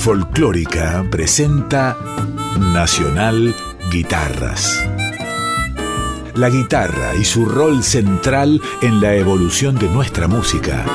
[0.00, 1.94] Folclórica presenta
[2.58, 3.54] Nacional
[3.92, 4.82] Guitarras.
[6.34, 10.86] La guitarra y su rol central en la evolución de nuestra música.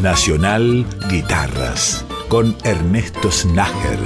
[0.00, 3.98] Nacional Guitarras con Ernesto Snager.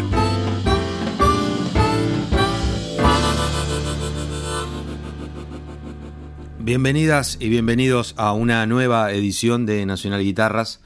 [6.58, 10.80] Bienvenidas y bienvenidos a una nueva edición de Nacional Guitarras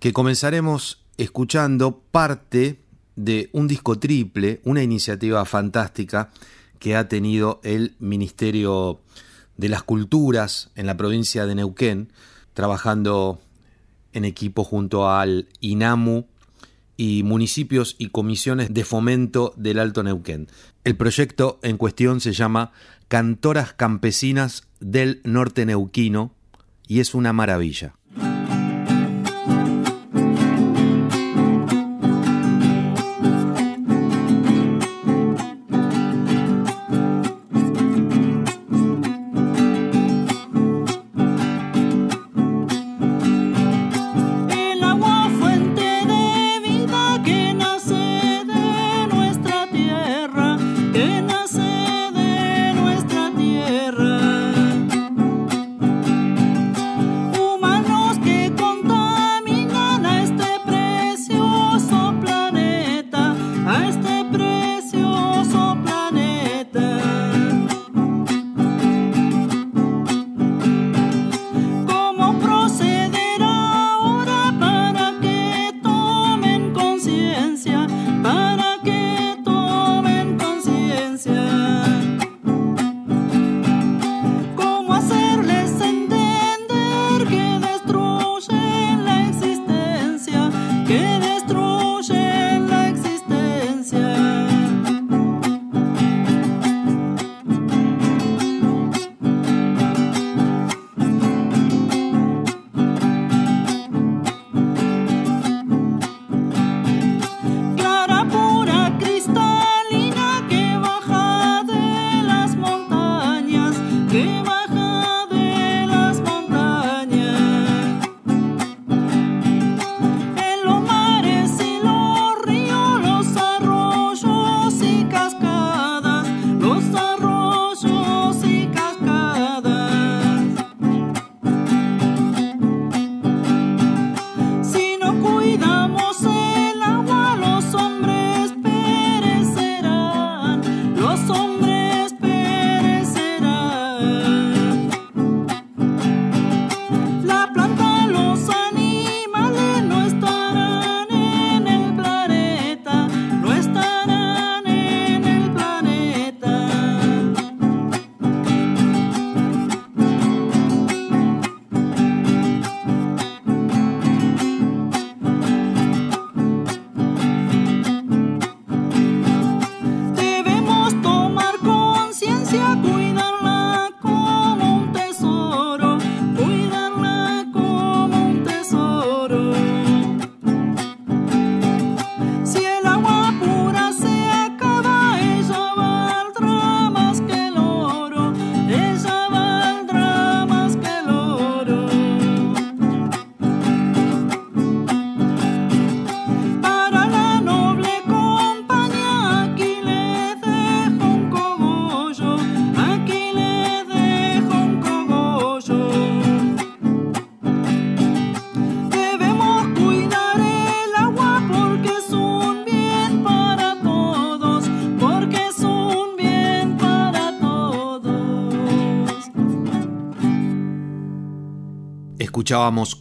[0.00, 2.80] que comenzaremos escuchando parte
[3.16, 6.30] de un disco triple, una iniciativa fantástica
[6.78, 9.00] que ha tenido el Ministerio
[9.56, 12.12] de las Culturas en la provincia de Neuquén,
[12.52, 13.40] trabajando
[14.12, 16.26] en equipo junto al INAMU
[16.96, 20.48] y municipios y comisiones de fomento del Alto Neuquén.
[20.84, 22.72] El proyecto en cuestión se llama
[23.08, 26.32] Cantoras Campesinas del Norte Neuquino
[26.86, 27.95] y es una maravilla.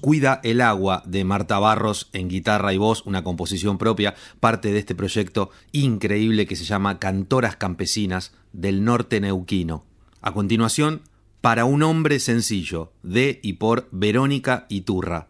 [0.02, 4.80] Cuida el agua de Marta Barros en guitarra y voz, una composición propia, parte de
[4.80, 9.86] este proyecto increíble que se llama Cantoras Campesinas del Norte Neuquino.
[10.22, 11.04] A continuación,
[11.40, 15.30] Para un hombre sencillo, de y por Verónica Iturra.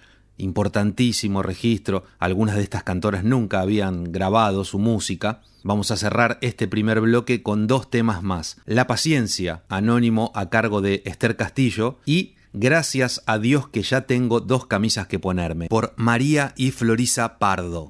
[0.37, 5.41] importantísimo registro, algunas de estas cantoras nunca habían grabado su música.
[5.63, 8.57] Vamos a cerrar este primer bloque con dos temas más.
[8.65, 14.41] La paciencia, anónimo a cargo de Esther Castillo, y Gracias a Dios que ya tengo
[14.41, 17.89] dos camisas que ponerme, por María y Florisa Pardo.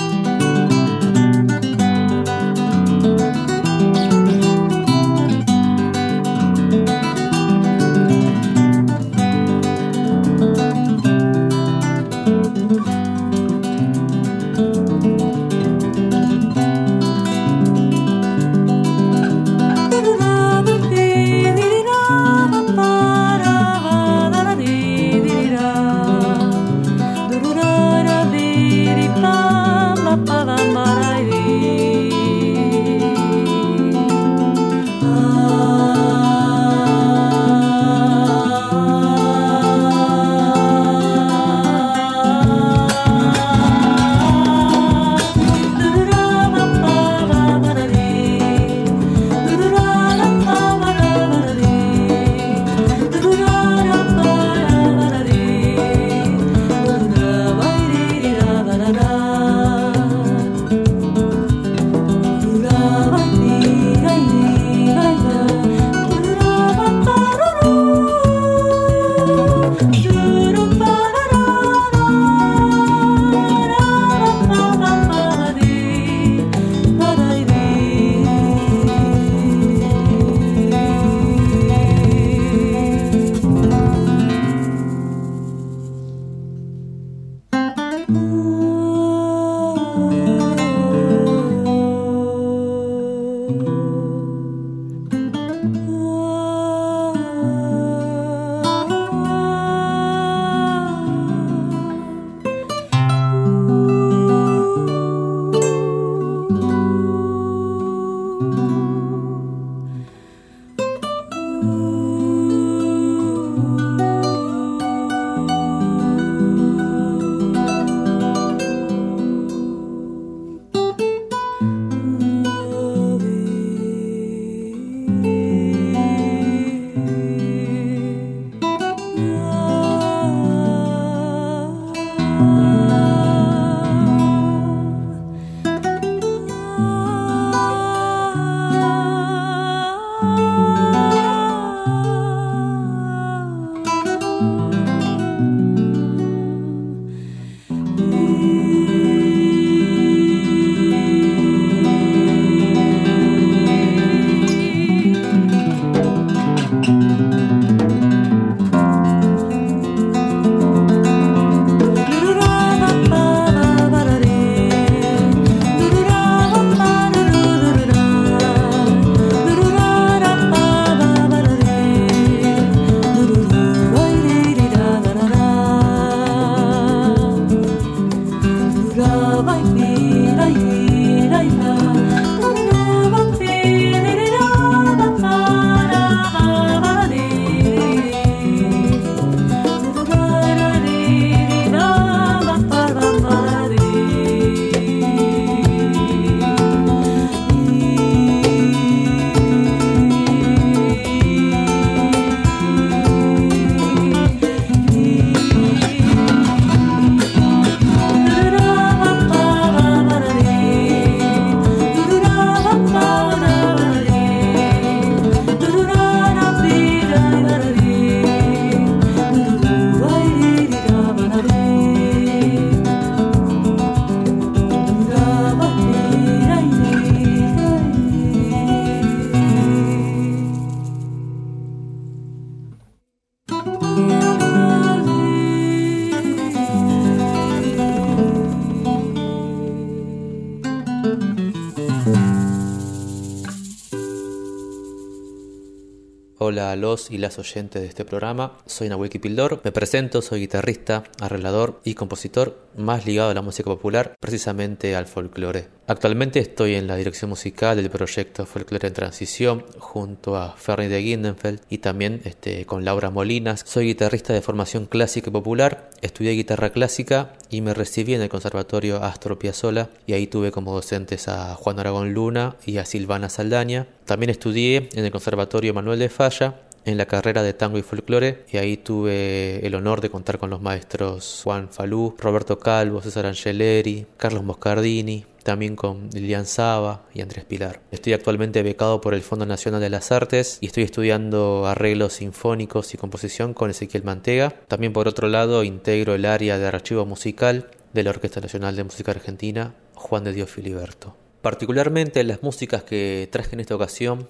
[246.75, 248.57] Los y las oyentes de este programa.
[248.65, 249.61] Soy Nahuel Kipildor.
[249.63, 255.07] Me presento, soy guitarrista, arreglador y compositor más ligado a la música popular, precisamente al
[255.07, 255.67] folclore.
[255.87, 261.01] Actualmente estoy en la dirección musical del proyecto Folklore en Transición junto a Ferry de
[261.01, 263.63] Gindenfeld y también este, con Laura Molinas.
[263.67, 268.29] Soy guitarrista de formación clásica y popular, estudié guitarra clásica y me recibí en el
[268.29, 273.27] Conservatorio Astro Piazzolla y ahí tuve como docentes a Juan Aragón Luna y a Silvana
[273.27, 273.87] Saldaña.
[274.05, 278.45] También estudié en el Conservatorio Manuel de Falla en la carrera de tango y folclore
[278.51, 283.25] y ahí tuve el honor de contar con los maestros Juan Falú, Roberto Calvo, César
[283.25, 287.81] Angeleri, Carlos Moscardini, también con Lilian Saba y Andrés Pilar.
[287.91, 292.93] Estoy actualmente becado por el Fondo Nacional de las Artes y estoy estudiando arreglos sinfónicos
[292.93, 294.53] y composición con Ezequiel Mantega.
[294.67, 298.83] También por otro lado integro el área de archivo musical de la Orquesta Nacional de
[298.83, 301.15] Música Argentina, Juan de Dios Filiberto.
[301.41, 304.27] Particularmente las músicas que traje en esta ocasión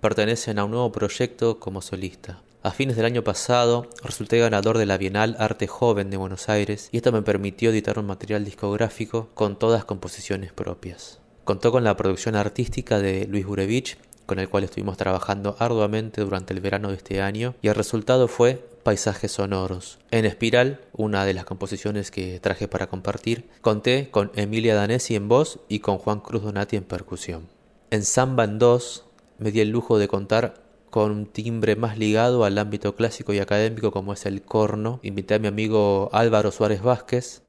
[0.00, 2.42] pertenecen a un nuevo proyecto como solista.
[2.62, 6.88] A fines del año pasado resulté ganador de la Bienal Arte Joven de Buenos Aires
[6.92, 11.20] y esto me permitió editar un material discográfico con todas composiciones propias.
[11.44, 16.52] Contó con la producción artística de Luis Burevich, con el cual estuvimos trabajando arduamente durante
[16.52, 19.98] el verano de este año, y el resultado fue Paisajes Sonoros.
[20.10, 25.28] En Espiral, una de las composiciones que traje para compartir, conté con Emilia Danesi en
[25.28, 27.48] voz y con Juan Cruz Donati en percusión.
[27.90, 29.06] En Samba en 2
[29.40, 33.38] me di el lujo de contar con un timbre más ligado al ámbito clásico y
[33.38, 35.00] académico como es el corno.
[35.02, 37.42] Invité a mi amigo Álvaro Suárez Vázquez.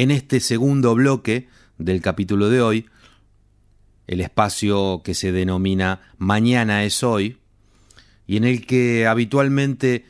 [0.00, 2.86] En este segundo bloque del capítulo de hoy,
[4.06, 7.36] el espacio que se denomina Mañana es hoy,
[8.26, 10.06] y en el que habitualmente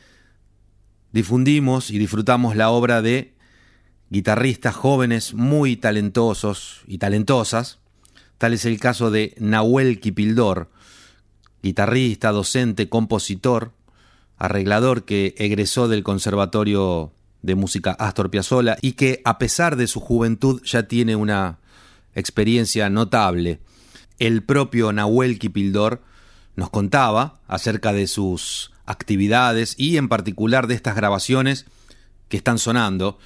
[1.11, 3.35] difundimos y disfrutamos la obra de
[4.11, 7.81] guitarristas jóvenes muy talentosos y talentosas.
[8.39, 10.71] Tal es el caso de Nahuel Kipildor,
[11.65, 13.73] guitarrista, docente, compositor,
[14.37, 20.01] arreglador que egresó del Conservatorio de Música Astor Piazzolla y que a pesar de su
[20.01, 21.59] juventud ya tiene una
[22.15, 23.61] experiencia notable.
[24.19, 26.03] El propio Nahuel Kipildor
[26.57, 31.67] nos contaba acerca de sus actividades y en particular de estas grabaciones
[32.29, 33.19] que están sonando.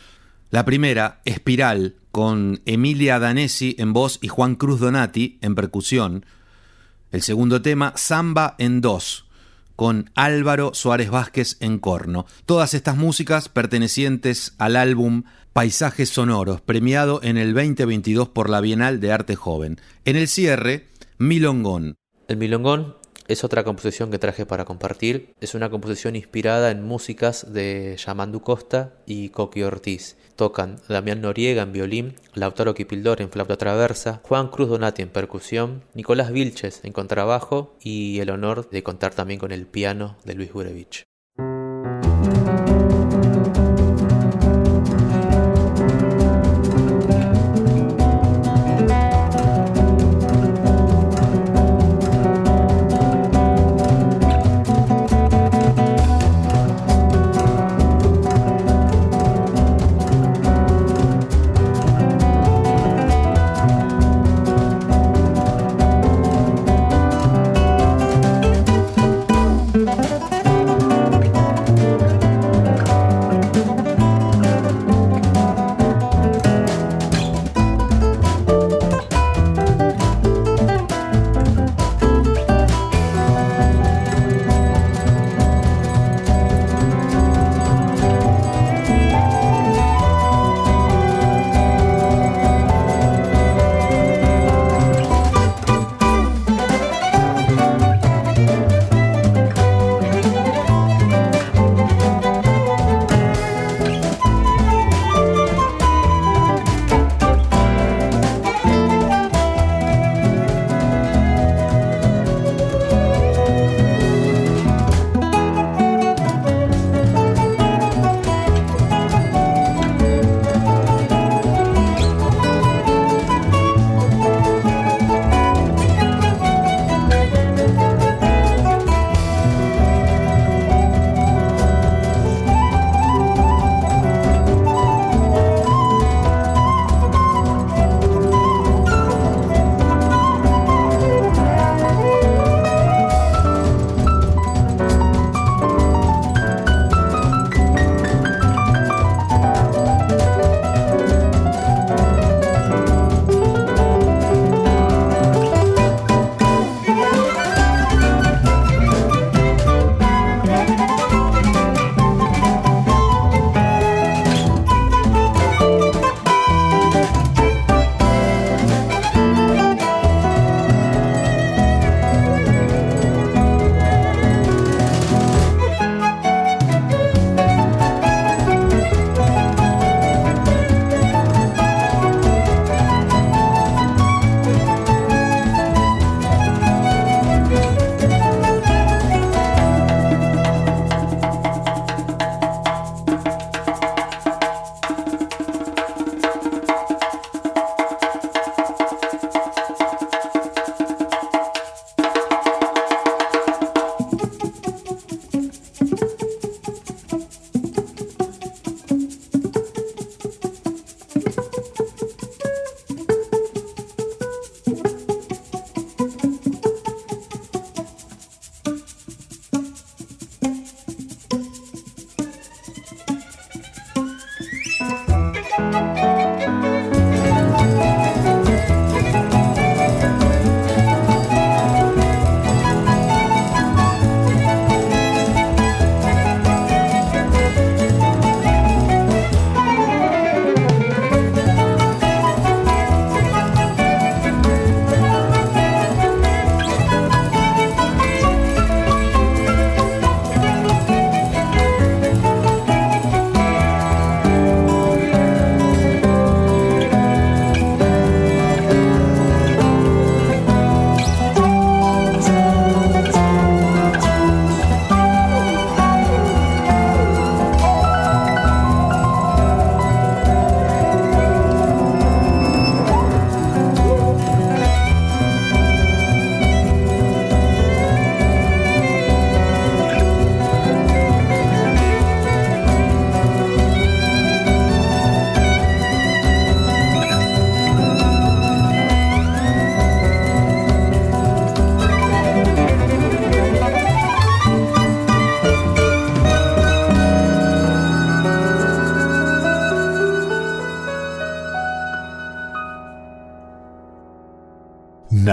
[0.51, 6.25] La primera, Espiral, con Emilia Danesi en voz y Juan Cruz Donati en percusión.
[7.11, 9.24] El segundo tema, Samba en dos,
[9.77, 12.27] con Álvaro Suárez Vázquez en corno.
[12.47, 19.01] Todas estas músicas pertenecientes al álbum Paisajes Sonoros, premiado en el 2022 por la Bienal
[19.01, 19.81] de Arte Joven.
[20.05, 21.97] En el cierre, Milongón.
[22.27, 25.35] El Milongón es otra composición que traje para compartir.
[25.41, 30.17] Es una composición inspirada en músicas de Yamandu Costa y Coqui Ortiz.
[30.37, 35.85] Tocan Damián Noriega en violín, Lautaro Kipildor en flauta traversa, Juan Cruz Donati en percusión,
[35.95, 40.53] Nicolás Vilches en contrabajo y el honor de contar también con el piano de Luis
[40.53, 41.05] Gurevich.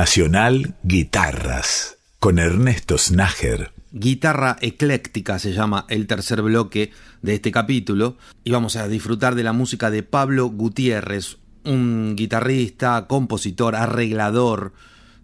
[0.02, 3.72] Nacional Guitarras con Ernesto Snager.
[3.92, 6.90] Guitarra ecléctica se llama el tercer bloque
[7.22, 13.06] de este capítulo y vamos a disfrutar de la música de Pablo Gutiérrez, un guitarrista,
[13.06, 14.74] compositor, arreglador,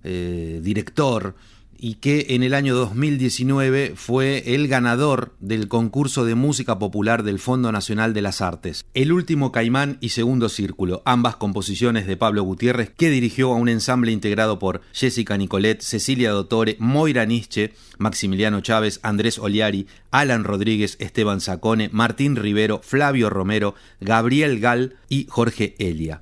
[0.03, 1.33] eh, director,
[1.79, 7.39] y que en el año 2019 fue el ganador del concurso de música popular del
[7.39, 8.85] Fondo Nacional de las Artes.
[8.93, 13.69] El último Caimán y Segundo Círculo, ambas composiciones de Pablo Gutiérrez, que dirigió a un
[13.69, 20.97] ensamble integrado por Jessica Nicolet, Cecilia Dottore, Moira Nietzsche, Maximiliano Chávez, Andrés Oliari, Alan Rodríguez,
[20.99, 26.21] Esteban Sacone, Martín Rivero, Flavio Romero, Gabriel Gal y Jorge Elia.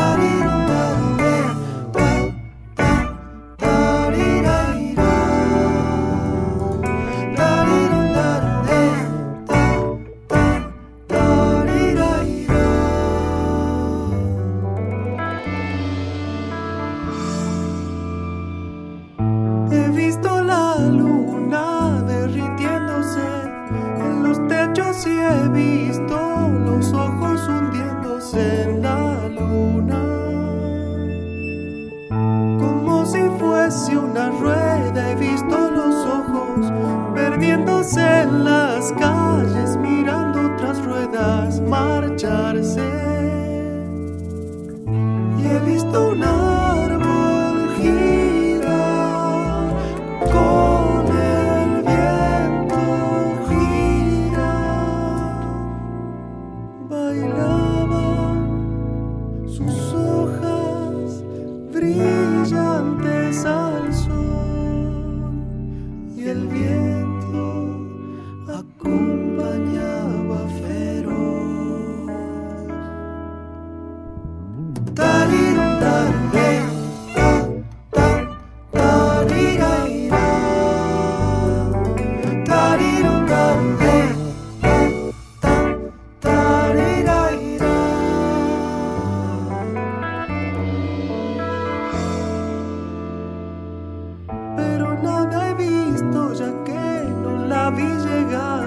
[97.61, 98.60] sabe chegar.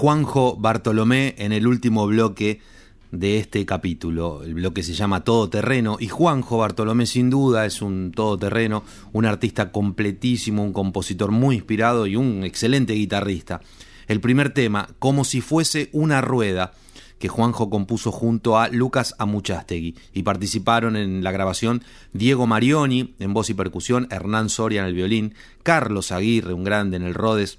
[0.00, 2.62] Juanjo Bartolomé en el último bloque
[3.10, 4.42] de este capítulo.
[4.42, 8.82] El bloque se llama Todoterreno y Juanjo Bartolomé sin duda es un todoterreno,
[9.12, 13.60] un artista completísimo, un compositor muy inspirado y un excelente guitarrista.
[14.08, 16.72] El primer tema, como si fuese una rueda,
[17.18, 21.84] que Juanjo compuso junto a Lucas Amuchastegui y participaron en la grabación
[22.14, 26.96] Diego Marioni en voz y percusión, Hernán Soria en el violín, Carlos Aguirre, un grande
[26.96, 27.58] en el Rhodes,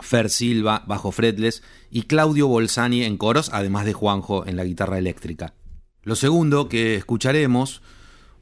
[0.00, 4.98] Fer Silva bajo fretless y Claudio Bolsani en coros, además de Juanjo en la guitarra
[4.98, 5.54] eléctrica.
[6.02, 7.82] Lo segundo que escucharemos,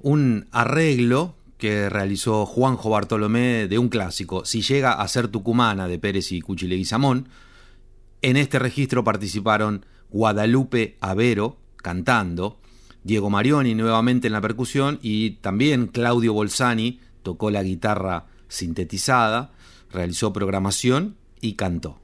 [0.00, 5.98] un arreglo que realizó Juanjo Bartolomé de un clásico, Si llega a ser tucumana de
[5.98, 7.28] Pérez y Cuchileguizamón.
[8.22, 12.60] En este registro participaron Guadalupe Avero cantando,
[13.02, 19.52] Diego Marioni nuevamente en la percusión y también Claudio Bolsani tocó la guitarra sintetizada,
[19.90, 21.98] realizó programación y cantó.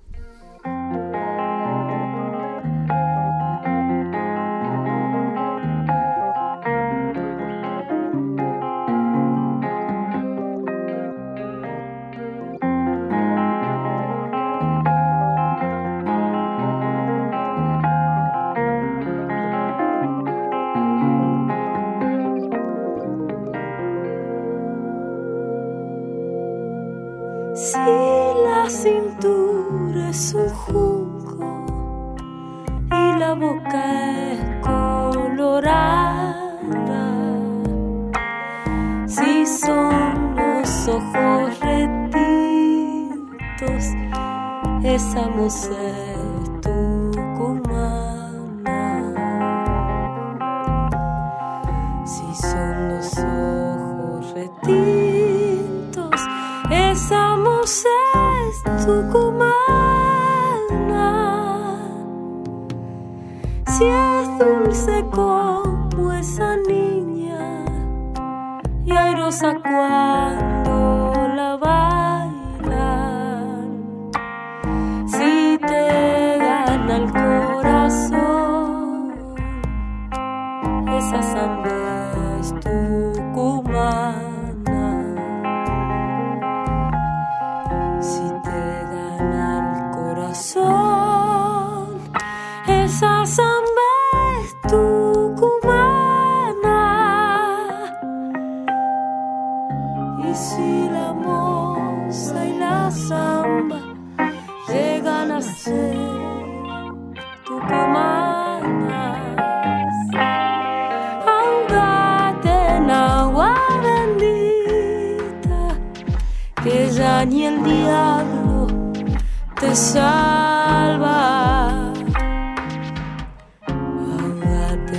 [45.14, 46.13] Llegan a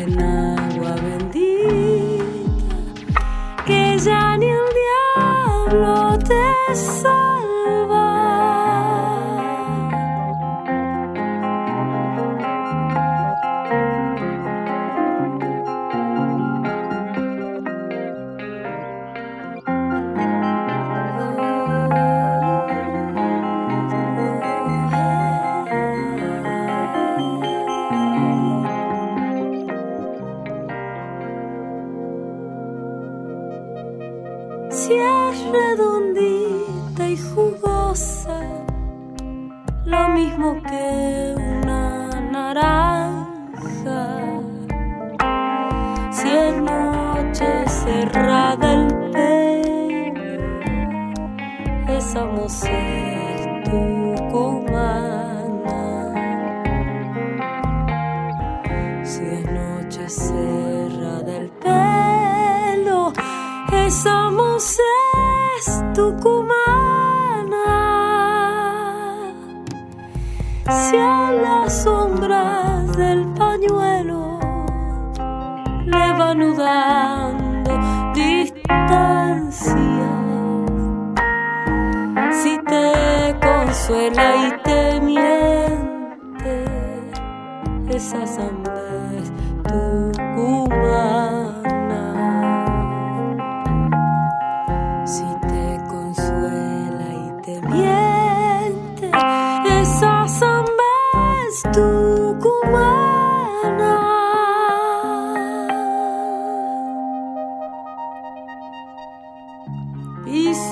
[0.06, 2.24] en agua bendita,
[3.66, 4.66] que ya ni el
[5.16, 7.15] diablo te salva.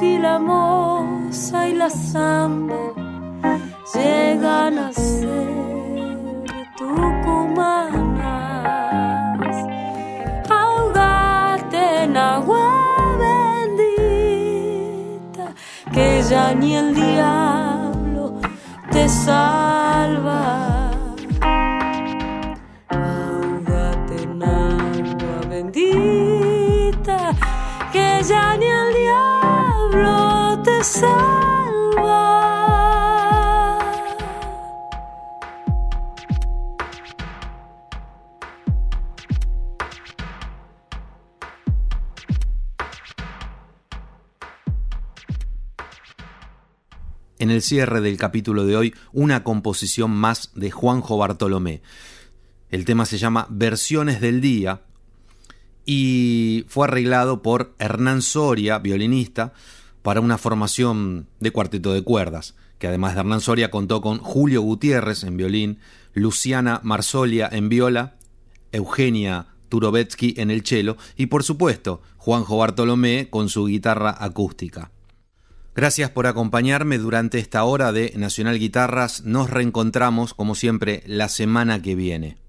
[0.04, 2.84] Si la moza y la samba
[3.94, 5.52] llegan a ser
[6.78, 7.96] tucumanas,
[10.50, 12.68] ahogate en agua
[13.24, 13.86] bendita,
[15.96, 18.24] que ya ni el diablo
[18.92, 20.53] te salva.
[47.54, 51.82] El cierre del capítulo de hoy, una composición más de Juanjo Bartolomé.
[52.70, 54.82] El tema se llama Versiones del Día
[55.86, 59.54] y fue arreglado por Hernán Soria, violinista,
[60.02, 64.62] para una formación de cuarteto de cuerdas, que además de Hernán Soria contó con Julio
[64.62, 65.80] Gutiérrez en violín,
[66.14, 68.16] Luciana Marsolia en viola,
[68.72, 74.92] Eugenia Turovetsky en el cello y por supuesto Juanjo Bartolomé con su guitarra acústica.
[75.76, 79.24] Gracias por acompañarme durante esta hora de Nacional Guitarras.
[79.24, 82.43] Nos reencontramos, como siempre, la semana que viene.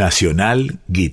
[0.00, 1.08] Nacional Guitarra.